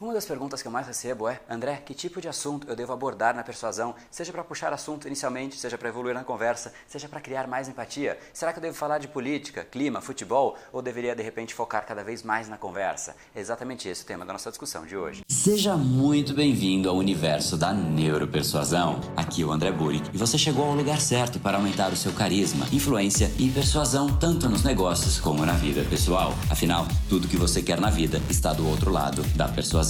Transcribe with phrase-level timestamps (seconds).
[0.00, 2.90] Uma das perguntas que eu mais recebo é: André, que tipo de assunto eu devo
[2.90, 3.94] abordar na persuasão?
[4.10, 8.18] Seja para puxar assunto inicialmente, seja para evoluir na conversa, seja para criar mais empatia.
[8.32, 12.02] Será que eu devo falar de política, clima, futebol ou deveria de repente focar cada
[12.02, 13.14] vez mais na conversa?
[13.34, 15.20] É exatamente esse o tema da nossa discussão de hoje.
[15.28, 19.00] Seja muito bem-vindo ao universo da neuropersuasão.
[19.14, 22.12] Aqui é o André Burick e você chegou ao lugar certo para aumentar o seu
[22.12, 26.32] carisma, influência e persuasão tanto nos negócios como na vida pessoal.
[26.48, 29.89] Afinal, tudo que você quer na vida está do outro lado da persuasão,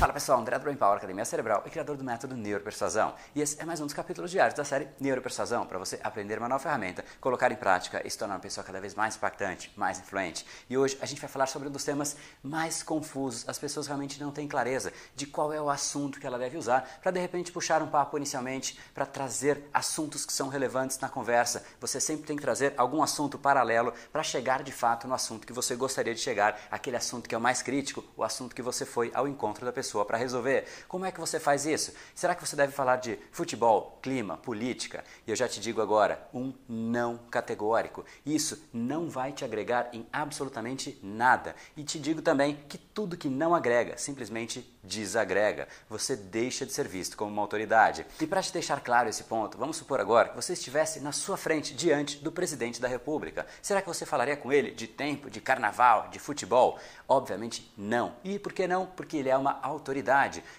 [0.00, 3.12] Fala pessoal, André do Brain Power, Academia Cerebral e criador do método Neuropersuasão.
[3.34, 6.48] E esse é mais um dos capítulos diários da série Neuropersuasão para você aprender uma
[6.48, 9.98] nova ferramenta, colocar em prática e se tornar uma pessoa cada vez mais impactante, mais
[9.98, 10.46] influente.
[10.70, 13.46] E hoje a gente vai falar sobre um dos temas mais confusos.
[13.46, 16.98] As pessoas realmente não têm clareza de qual é o assunto que ela deve usar
[17.02, 21.62] para de repente puxar um papo inicialmente, para trazer assuntos que são relevantes na conversa.
[21.78, 25.52] Você sempre tem que trazer algum assunto paralelo para chegar de fato no assunto que
[25.52, 28.86] você gostaria de chegar, aquele assunto que é o mais crítico, o assunto que você
[28.86, 30.66] foi ao encontro da pessoa para resolver.
[30.88, 31.92] Como é que você faz isso?
[32.14, 35.04] Será que você deve falar de futebol, clima, política?
[35.26, 38.04] E eu já te digo agora, um não categórico.
[38.24, 41.54] Isso não vai te agregar em absolutamente nada.
[41.76, 45.68] E te digo também que tudo que não agrega simplesmente desagrega.
[45.88, 48.06] Você deixa de ser visto como uma autoridade.
[48.20, 51.36] E para te deixar claro esse ponto, vamos supor agora que você estivesse na sua
[51.36, 53.46] frente diante do presidente da República.
[53.62, 56.78] Será que você falaria com ele de tempo, de carnaval, de futebol?
[57.08, 58.14] Obviamente não.
[58.24, 58.86] E por que não?
[58.86, 59.79] Porque ele é uma autoridade.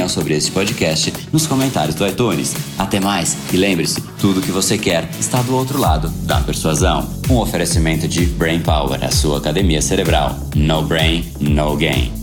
[0.07, 2.53] sobre este podcast nos comentários do iTunes.
[2.77, 7.09] Até mais e lembre-se, tudo o que você quer está do outro lado da persuasão.
[7.29, 10.37] Um oferecimento de Brain Power, a sua academia cerebral.
[10.55, 12.20] No brain, no gain.